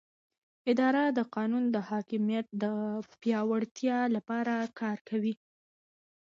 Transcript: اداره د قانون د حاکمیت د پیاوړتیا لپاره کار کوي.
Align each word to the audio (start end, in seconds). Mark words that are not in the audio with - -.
اداره 0.71 1.03
د 1.17 1.19
قانون 1.35 1.63
د 1.75 1.77
حاکمیت 1.89 2.47
د 2.63 2.63
پیاوړتیا 3.21 3.99
لپاره 4.15 4.55
کار 4.79 4.97
کوي. 5.09 5.33